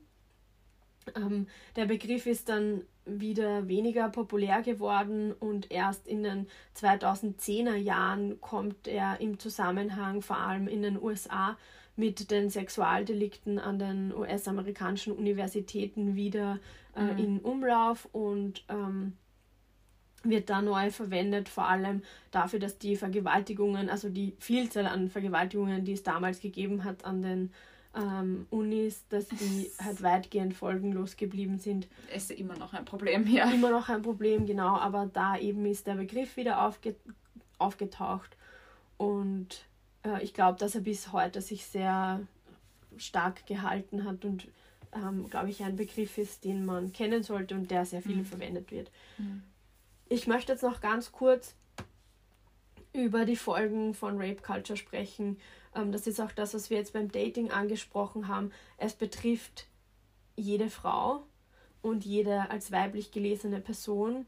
[1.16, 8.40] Ähm, der Begriff ist dann wieder weniger populär geworden und erst in den 2010er Jahren
[8.40, 11.58] kommt er im Zusammenhang vor allem in den USA
[11.96, 16.60] mit den Sexualdelikten an den US-amerikanischen Universitäten wieder
[16.94, 17.18] äh, mhm.
[17.18, 19.14] in Umlauf und ähm,
[20.30, 25.84] wird da neu verwendet, vor allem dafür, dass die Vergewaltigungen, also die Vielzahl an Vergewaltigungen,
[25.84, 27.52] die es damals gegeben hat an den
[27.96, 31.88] ähm, Unis, dass die halt weitgehend folgenlos geblieben sind.
[32.14, 33.50] Ist immer noch ein Problem, ja.
[33.50, 36.94] Immer noch ein Problem, genau, aber da eben ist der Begriff wieder aufge
[37.58, 38.36] aufgetaucht
[38.98, 39.64] und
[40.04, 42.20] äh, ich glaube, dass er bis heute sich sehr
[42.98, 44.46] stark gehalten hat und
[44.92, 48.24] ähm, glaube ich ein Begriff ist, den man kennen sollte und der sehr viel mhm.
[48.24, 48.90] verwendet wird.
[49.18, 49.42] Mhm.
[50.08, 51.54] Ich möchte jetzt noch ganz kurz
[52.92, 55.38] über die Folgen von Rape Culture sprechen.
[55.74, 58.50] Ähm, das ist auch das, was wir jetzt beim Dating angesprochen haben.
[58.78, 59.66] Es betrifft
[60.36, 61.24] jede Frau
[61.82, 64.26] und jede als weiblich gelesene Person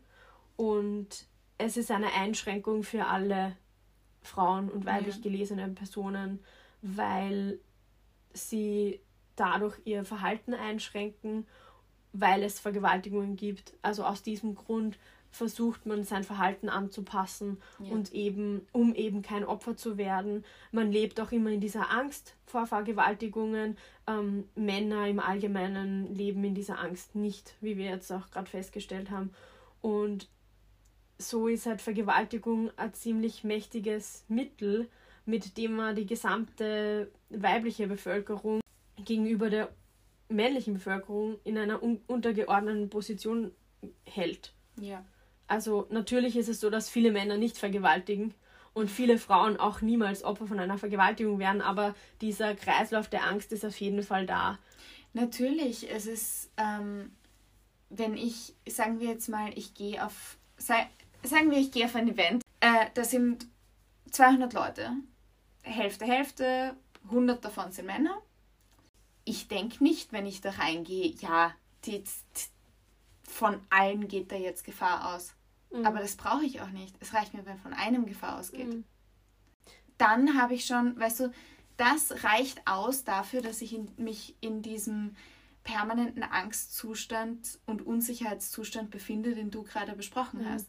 [0.57, 1.27] und
[1.59, 3.57] es ist eine Einschränkung für alle
[4.23, 5.23] Frauen und weiblich ja.
[5.23, 6.41] gelesene Personen,
[6.83, 7.59] weil
[8.33, 9.01] sie
[9.37, 11.47] dadurch ihr Verhalten einschränken,
[12.13, 13.75] weil es Vergewaltigungen gibt.
[13.83, 14.99] Also aus diesem Grund
[15.31, 17.93] versucht man sein Verhalten anzupassen ja.
[17.93, 20.45] und eben, um eben kein Opfer zu werden.
[20.73, 23.77] Man lebt auch immer in dieser Angst vor Vergewaltigungen.
[24.07, 29.11] Ähm, Männer im Allgemeinen leben in dieser Angst nicht, wie wir jetzt auch gerade festgestellt
[29.11, 29.31] haben.
[29.81, 30.29] Und
[31.19, 34.89] so ist halt Vergewaltigung ein ziemlich mächtiges Mittel,
[35.27, 38.61] mit dem man die gesamte weibliche Bevölkerung
[39.05, 39.69] gegenüber der
[40.29, 43.53] männlichen Bevölkerung in einer un untergeordneten Position
[44.05, 44.55] hält.
[44.81, 45.05] Ja.
[45.51, 48.35] Also natürlich ist es so, dass viele Männer nicht vergewaltigen
[48.73, 53.51] und viele Frauen auch niemals Opfer von einer Vergewaltigung werden, aber dieser Kreislauf der Angst
[53.51, 54.61] ist auf jeden Fall da.
[55.13, 57.11] Natürlich, es ist, ähm,
[57.89, 62.07] wenn ich, sagen wir jetzt mal, ich gehe auf, sagen wir, ich gehe auf ein
[62.07, 63.49] Event, äh, da sind
[64.13, 64.93] 200 Leute,
[65.63, 68.23] Hälfte, Hälfte, 100 davon sind Männer.
[69.25, 71.53] Ich denke nicht, wenn ich da reingehe, ja,
[71.87, 72.49] die, die,
[73.29, 75.35] von allen geht da jetzt Gefahr aus.
[75.73, 75.87] Mhm.
[75.87, 76.97] Aber das brauche ich auch nicht.
[77.01, 78.69] Es reicht mir, wenn von einem Gefahr ausgeht.
[78.69, 78.85] Mhm.
[79.99, 81.33] Dann habe ich schon, weißt du,
[81.77, 85.17] das reicht aus dafür, dass ich in, mich in diesem
[85.63, 90.49] permanenten Angstzustand und Unsicherheitszustand befinde, den du gerade besprochen mhm.
[90.51, 90.69] hast.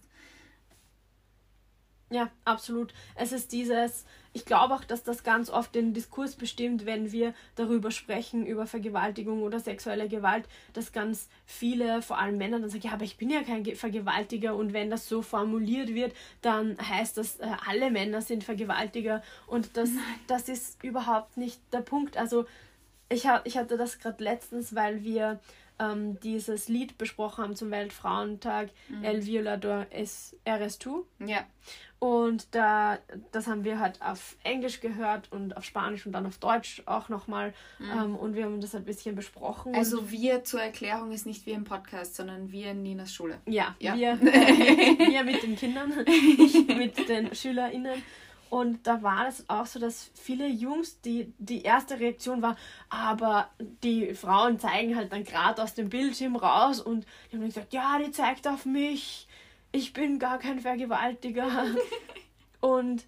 [2.09, 2.93] Ja, absolut.
[3.15, 7.33] Es ist dieses, ich glaube auch, dass das ganz oft den Diskurs bestimmt, wenn wir
[7.55, 12.85] darüber sprechen, über Vergewaltigung oder sexuelle Gewalt, dass ganz viele, vor allem Männer, dann sagen,
[12.85, 14.55] ja, aber ich bin ja kein Vergewaltiger.
[14.55, 19.21] Und wenn das so formuliert wird, dann heißt das, äh, alle Männer sind Vergewaltiger.
[19.47, 19.89] Und das,
[20.27, 22.15] das ist überhaupt nicht der Punkt.
[22.15, 22.45] Also
[23.09, 25.41] ich, ich hatte das gerade letztens, weil wir
[25.81, 29.03] ähm, dieses Lied besprochen haben zum Weltfrauentag, mhm.
[29.03, 31.05] El Violador es eres tú.
[31.19, 31.45] Ja.
[31.99, 32.97] Und da,
[33.31, 37.09] das haben wir halt auf Englisch gehört und auf Spanisch und dann auf Deutsch auch
[37.09, 37.53] nochmal.
[37.77, 37.91] Mhm.
[37.91, 39.75] Ähm, und wir haben das ein bisschen besprochen.
[39.75, 43.39] Also wir zur Erklärung ist nicht wir im Podcast, sondern wir in Ninas Schule.
[43.45, 43.95] Ja, ja.
[43.95, 48.01] Wir, wir mit den Kindern, ich mit den SchülerInnen.
[48.51, 52.55] Und da war es auch so, dass viele Jungs, die, die erste Reaktion war,
[52.89, 53.49] aber
[53.81, 57.97] die Frauen zeigen halt dann gerade aus dem Bildschirm raus und die haben gesagt, ja,
[57.97, 59.27] die zeigt auf mich
[59.71, 61.65] ich bin gar kein Vergewaltiger.
[62.59, 63.05] und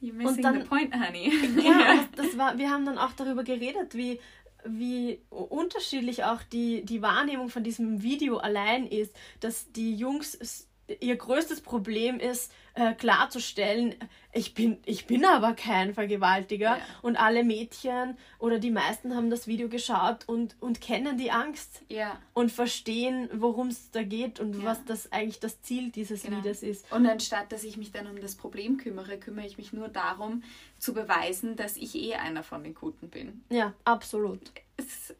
[0.00, 1.32] You're missing und dann, the point, honey.
[1.62, 4.20] ja, das, das, war, wir haben dann auch darüber geredet, wie,
[4.64, 10.66] wie unterschiedlich auch die, die Wahrnehmung von diesem Video allein ist, dass die Jungs
[11.00, 13.94] ihr größtes Problem ist, äh, klarzustellen,
[14.32, 16.76] ich bin, ich bin aber kein Vergewaltiger.
[16.76, 16.82] Ja.
[17.02, 21.82] Und alle Mädchen oder die meisten haben das Video geschaut und, und kennen die Angst.
[21.88, 22.18] Ja.
[22.34, 24.64] Und verstehen, worum es da geht und ja.
[24.64, 26.36] was das eigentlich das Ziel dieses genau.
[26.36, 26.90] Liedes ist.
[26.92, 30.42] Und anstatt dass ich mich dann um das Problem kümmere, kümmere ich mich nur darum,
[30.78, 33.44] zu beweisen, dass ich eh einer von den Guten bin.
[33.50, 34.52] Ja, absolut.
[34.76, 35.14] Es,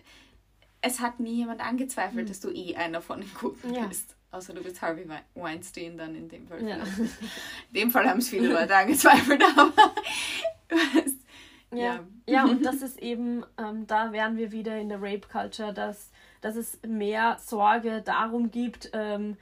[0.81, 2.27] es hat nie jemand angezweifelt, hm.
[2.29, 4.15] dass du eh einer von den Guten bist.
[4.31, 6.63] Außer du bist Harvey Weinstein dann in dem Fall.
[6.67, 6.77] Ja.
[6.77, 9.95] In dem Fall haben es viele Leute angezweifelt, aber
[11.73, 12.01] Ja, ja.
[12.27, 16.11] ja und das ist eben, ähm, da wären wir wieder in der Rape Culture, dass,
[16.41, 19.37] dass es mehr Sorge darum gibt, ähm,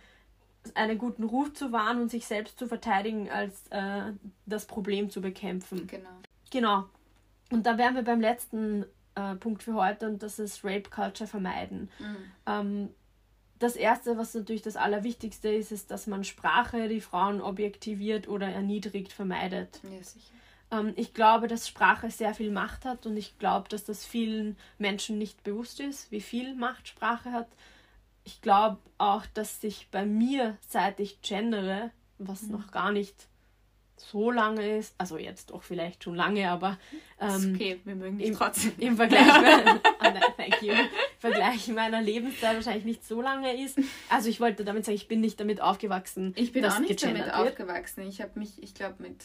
[0.75, 4.13] einen guten Ruf zu wahren und sich selbst zu verteidigen, als äh,
[4.47, 5.87] das Problem zu bekämpfen.
[5.87, 6.09] Genau.
[6.51, 6.85] Genau.
[7.53, 11.29] Und da wären wir beim letzten äh, Punkt für heute und das ist Rape Culture
[11.29, 11.89] vermeiden.
[12.01, 12.17] Mhm.
[12.47, 12.89] Ähm,
[13.59, 18.49] das Erste, was natürlich das Allerwichtigste ist, ist, dass man Sprache, die Frauen objektiviert oder
[18.49, 19.81] erniedrigt, vermeidet.
[19.83, 20.33] Ja, sicher.
[20.71, 24.57] Ähm, ich glaube, dass Sprache sehr viel Macht hat und ich glaube, dass das vielen
[24.79, 27.49] Menschen nicht bewusst ist, wie viel Macht Sprache hat.
[28.25, 32.53] Ich glaube auch, dass sich bei mir, seit ich gendere, was mhm.
[32.53, 33.29] noch gar nicht
[33.97, 36.79] so lange ist, also jetzt doch vielleicht schon lange, aber
[37.19, 38.73] ähm, okay, wir mögen dich im, trotzdem.
[38.79, 40.75] Im Vergleich, oh nein, thank you,
[41.33, 43.79] Vergleich meiner Lebenszeit wahrscheinlich nicht so lange ist.
[44.09, 46.33] Also ich wollte damit sagen, ich bin nicht damit aufgewachsen.
[46.37, 47.35] Ich bin auch nicht damit wird.
[47.35, 48.03] aufgewachsen.
[48.03, 49.25] Ich habe mich, ich glaube mit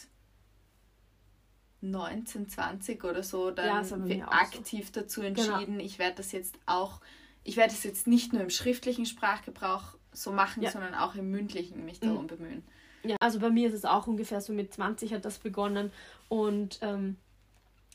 [1.82, 5.00] 19, 20 oder so dann ja, aktiv so.
[5.00, 5.40] dazu genau.
[5.40, 5.84] entschieden, genau.
[5.84, 7.00] ich werde das jetzt auch,
[7.44, 10.70] ich werde es jetzt nicht nur im schriftlichen Sprachgebrauch so machen, ja.
[10.70, 12.28] sondern auch im mündlichen mich darum mhm.
[12.28, 12.62] bemühen.
[13.04, 15.90] Ja, also bei mir ist es auch ungefähr so mit 20 hat das begonnen
[16.28, 17.16] und ähm,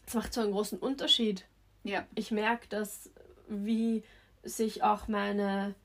[0.06, 1.46] es macht so einen großen Unterschied.
[1.84, 2.06] Ja.
[2.16, 3.10] Ich merke, dass
[3.48, 4.04] wie
[4.44, 5.76] sich auch meine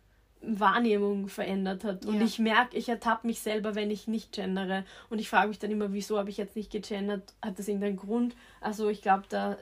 [0.43, 2.05] Wahrnehmung verändert hat.
[2.05, 2.25] Und ja.
[2.25, 4.85] ich merke, ich ertappe mich selber, wenn ich nicht gendere.
[5.09, 7.35] Und ich frage mich dann immer, wieso habe ich jetzt nicht gegendert?
[7.41, 8.35] Hat das irgendeinen Grund?
[8.61, 9.57] Also ich glaube, da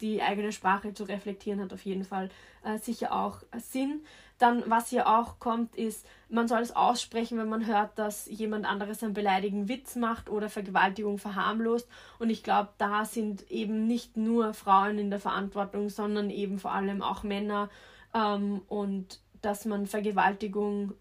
[0.00, 2.30] die eigene Sprache zu reflektieren hat auf jeden Fall
[2.64, 4.00] äh, sicher auch Sinn.
[4.38, 8.66] Dann, was hier auch kommt, ist, man soll es aussprechen, wenn man hört, dass jemand
[8.66, 11.88] anderes einen beleidigen Witz macht oder Vergewaltigung verharmlost.
[12.18, 16.72] Und ich glaube, da sind eben nicht nur Frauen in der Verantwortung, sondern eben vor
[16.72, 17.70] allem auch Männer.
[18.12, 20.92] Ähm, und dass man Vergewaltigung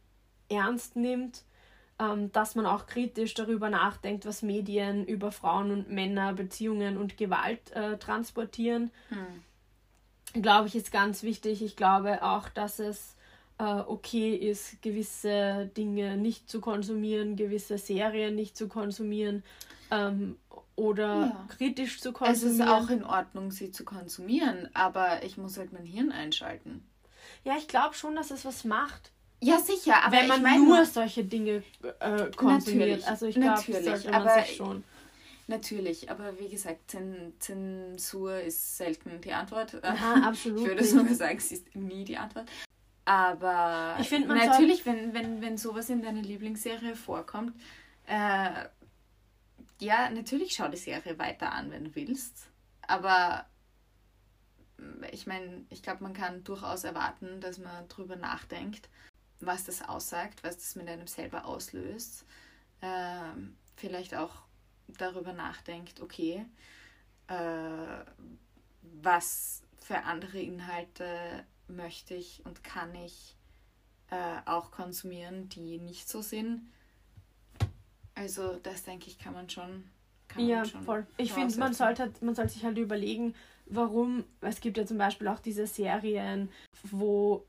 [0.49, 1.43] ernst nimmt,
[1.99, 7.17] ähm, dass man auch kritisch darüber nachdenkt, was Medien über Frauen und Männer, Beziehungen und
[7.17, 8.91] Gewalt äh, transportieren.
[9.09, 10.41] Hm.
[10.41, 11.61] Glaube ich, ist ganz wichtig.
[11.61, 13.15] Ich glaube auch, dass es
[13.57, 19.43] äh, okay ist, gewisse Dinge nicht zu konsumieren, gewisse Serien nicht zu konsumieren
[19.91, 20.37] ähm,
[20.75, 21.47] oder ja.
[21.49, 22.59] kritisch zu konsumieren.
[22.59, 26.85] Es ist auch in Ordnung, sie zu konsumieren, aber ich muss halt mein Hirn einschalten.
[27.43, 29.11] Ja, ich glaube schon, dass es was macht.
[29.41, 31.63] Ja, sicher, aber wenn man ich mein, nur solche Dinge
[31.99, 33.07] äh, konsumiert.
[33.07, 34.83] Also ich glaube, sollte man aber sich schon.
[35.47, 36.95] Natürlich, aber wie gesagt,
[37.39, 39.73] Zensur ist selten die Antwort.
[39.83, 40.61] Ja, absolut.
[40.61, 42.49] ich würde sogar sagen, sie ist nie die Antwort.
[43.05, 47.55] Aber ich finde natürlich, wenn, wenn, wenn sowas in deiner Lieblingsserie vorkommt,
[48.07, 48.65] äh,
[49.79, 52.47] ja, natürlich schau die Serie weiter an, wenn du willst.
[52.81, 53.45] Aber
[55.11, 58.89] ich meine, ich glaube, man kann durchaus erwarten, dass man drüber nachdenkt,
[59.39, 62.25] was das aussagt, was das mit einem selber auslöst.
[62.81, 64.43] Ähm, vielleicht auch
[64.87, 66.45] darüber nachdenkt, okay,
[67.27, 68.05] äh,
[68.81, 73.35] was für andere Inhalte möchte ich und kann ich
[74.11, 76.71] äh, auch konsumieren, die nicht so sind.
[78.13, 79.83] Also das denke ich, kann man schon.
[80.27, 81.07] Kann ja, man schon voll.
[81.17, 84.97] Ich finde, man sollte halt, man soll sich halt überlegen, warum, es gibt ja zum
[84.97, 86.49] Beispiel auch diese Serien,
[86.83, 87.45] wo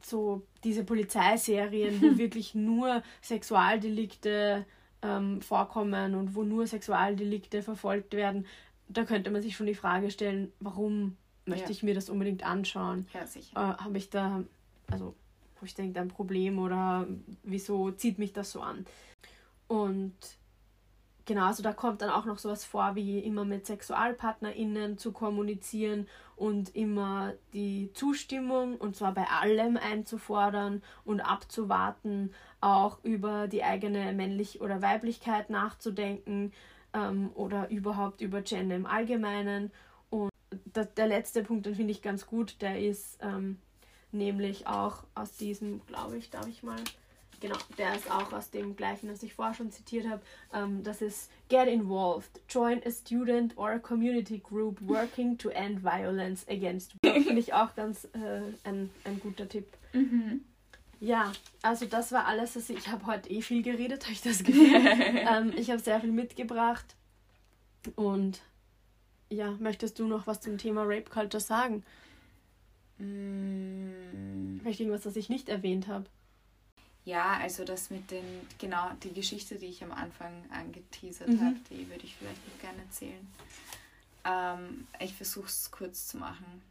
[0.00, 4.64] so diese Polizeiserien, wo wirklich nur Sexualdelikte
[5.02, 8.46] ähm, vorkommen und wo nur Sexualdelikte verfolgt werden,
[8.88, 11.16] da könnte man sich schon die Frage stellen, warum
[11.46, 11.70] möchte ja.
[11.70, 13.06] ich mir das unbedingt anschauen?
[13.14, 13.56] Ja, sicher.
[13.56, 14.42] Äh, habe ich da,
[14.90, 15.14] also
[15.56, 17.06] habe ich da irgendein Problem oder
[17.42, 18.86] wieso zieht mich das so an?
[19.68, 20.14] Und
[21.24, 26.06] genau, also da kommt dann auch noch sowas vor, wie immer mit SexualpartnerInnen zu kommunizieren
[26.36, 34.12] und immer die Zustimmung, und zwar bei allem einzufordern und abzuwarten, auch über die eigene
[34.12, 36.52] Männlich- oder Weiblichkeit nachzudenken
[36.92, 39.70] ähm, oder überhaupt über Gender im Allgemeinen.
[40.96, 43.58] Der letzte Punkt, den finde ich ganz gut, der ist ähm,
[44.12, 46.76] nämlich auch aus diesem, glaube ich, darf ich mal
[47.40, 50.22] genau, der ist auch aus dem gleichen, das ich vorher schon zitiert habe.
[50.52, 52.40] Ähm, das ist Get involved.
[52.48, 57.24] Join a student or a community group working to end violence against women.
[57.24, 59.66] Finde ich auch ganz äh, ein, ein guter Tipp.
[59.92, 60.44] Mhm.
[60.98, 62.56] Ja, also das war alles.
[62.56, 64.70] Was ich ich habe heute eh viel geredet, habe ich das Gefühl.
[64.74, 66.96] ähm, ich habe sehr viel mitgebracht.
[67.94, 68.40] Und
[69.30, 71.84] ja, möchtest du noch was zum Thema Rape Culture sagen?
[72.98, 74.58] Mm.
[74.60, 76.06] Vielleicht irgendwas, das ich nicht erwähnt habe.
[77.04, 78.24] Ja, also das mit den,
[78.58, 81.40] genau, die Geschichte, die ich am Anfang angeteasert mhm.
[81.40, 83.26] habe, die würde ich vielleicht noch gerne erzählen.
[84.24, 86.62] Ähm, ich versuche es kurz zu machen.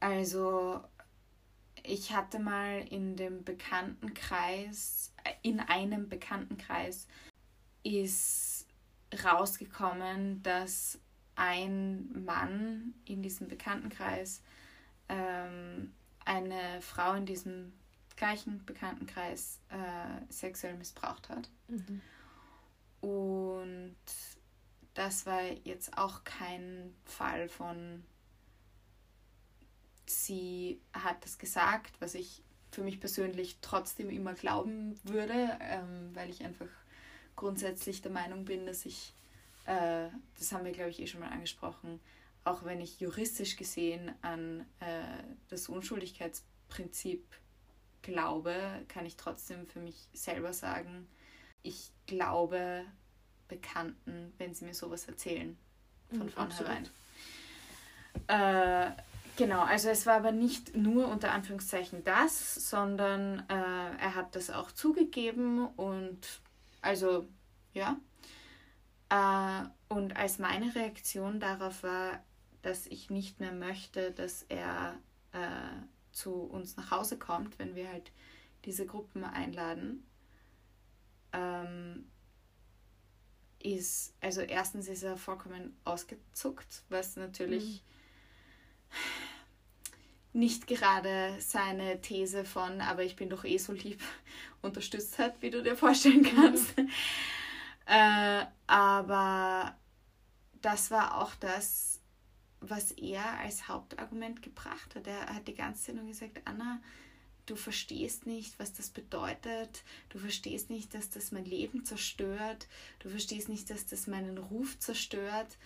[0.00, 0.80] Also,
[1.82, 7.06] ich hatte mal in dem Bekanntenkreis, äh, in einem Bekanntenkreis
[7.82, 8.55] ist
[9.24, 10.98] rausgekommen, dass
[11.36, 14.42] ein Mann in diesem Bekanntenkreis
[15.08, 15.92] ähm,
[16.24, 17.72] eine Frau in diesem
[18.16, 21.50] gleichen Bekanntenkreis äh, sexuell missbraucht hat.
[21.68, 22.00] Mhm.
[23.00, 23.96] Und
[24.94, 28.02] das war jetzt auch kein Fall von,
[30.06, 36.30] sie hat das gesagt, was ich für mich persönlich trotzdem immer glauben würde, ähm, weil
[36.30, 36.68] ich einfach
[37.36, 39.12] grundsätzlich der Meinung bin, dass ich,
[39.66, 40.08] äh,
[40.38, 42.00] das haben wir glaube ich eh schon mal angesprochen,
[42.44, 47.24] auch wenn ich juristisch gesehen an äh, das Unschuldigkeitsprinzip
[48.02, 48.54] glaube,
[48.88, 51.08] kann ich trotzdem für mich selber sagen,
[51.62, 52.84] ich glaube
[53.48, 55.56] Bekannten, wenn sie mir sowas erzählen,
[56.10, 56.88] von mhm, vornherein.
[58.28, 58.90] Äh,
[59.36, 64.50] genau, also es war aber nicht nur unter Anführungszeichen das, sondern äh, er hat das
[64.50, 66.40] auch zugegeben und
[66.86, 67.28] also
[67.74, 68.00] ja.
[69.08, 72.24] Äh, und als meine Reaktion darauf war,
[72.62, 74.98] dass ich nicht mehr möchte, dass er
[75.32, 75.82] äh,
[76.12, 78.10] zu uns nach Hause kommt, wenn wir halt
[78.64, 80.04] diese Gruppen einladen,
[81.32, 82.10] ähm,
[83.62, 88.96] ist, also erstens ist er vollkommen ausgezuckt, was natürlich mhm.
[90.36, 94.00] Nicht gerade seine These von, aber ich bin doch eh so lieb,
[94.62, 96.76] unterstützt hat, wie du dir vorstellen kannst.
[96.76, 96.90] Mhm.
[97.86, 99.76] äh, aber
[100.60, 102.00] das war auch das,
[102.60, 105.06] was er als Hauptargument gebracht hat.
[105.06, 106.80] Er hat die ganze Zeit nur gesagt, Anna,
[107.46, 112.66] du verstehst nicht, was das bedeutet, du verstehst nicht, dass das mein Leben zerstört,
[112.98, 115.56] du verstehst nicht, dass das meinen Ruf zerstört,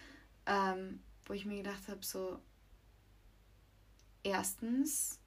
[0.46, 2.38] ähm, wo ich mir gedacht habe, so,
[4.22, 5.18] erstens,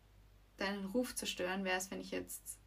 [0.58, 2.58] deinen Ruf zerstören wäre es, wenn ich jetzt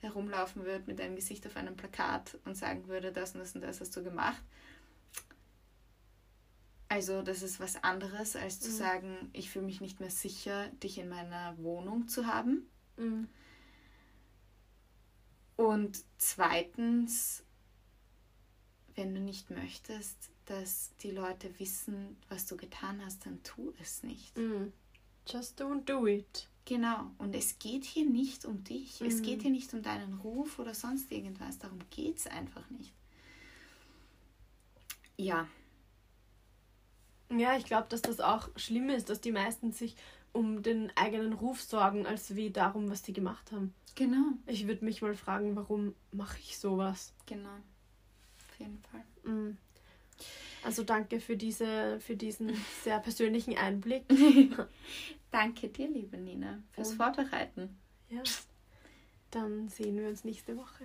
[0.00, 3.60] herumlaufen würde mit deinem Gesicht auf einem Plakat und sagen würde, das und das und
[3.62, 4.42] das hast du gemacht.
[6.88, 8.74] Also das ist was anderes, als zu mhm.
[8.74, 12.68] sagen, ich fühle mich nicht mehr sicher, dich in meiner Wohnung zu haben.
[12.96, 13.28] Mhm.
[15.56, 17.44] Und zweitens,
[18.94, 24.02] wenn du nicht möchtest, dass die Leute wissen, was du getan hast, dann tu es
[24.02, 24.36] nicht.
[24.36, 24.72] Mhm.
[25.26, 26.48] Just don't do it.
[26.64, 27.10] Genau.
[27.18, 29.00] Und es geht hier nicht um dich.
[29.00, 29.06] Mhm.
[29.06, 31.58] Es geht hier nicht um deinen Ruf oder sonst irgendwas.
[31.58, 32.92] Darum geht es einfach nicht.
[35.16, 35.46] Ja,
[37.38, 39.96] ja, ich glaube, dass das auch schlimm ist, dass die meisten sich
[40.32, 43.74] um den eigenen Ruf sorgen, als wie darum, was die gemacht haben.
[43.94, 44.32] Genau.
[44.46, 47.12] Ich würde mich mal fragen, warum mache ich sowas?
[47.26, 47.48] Genau.
[47.48, 49.04] Auf jeden Fall.
[49.24, 49.58] Mhm.
[50.64, 52.52] Also danke für, diese, für diesen
[52.82, 54.04] sehr persönlichen Einblick.
[55.30, 57.76] danke dir, liebe Nina, fürs Und, Vorbereiten.
[58.08, 58.22] Ja.
[59.30, 60.84] Dann sehen wir uns nächste Woche.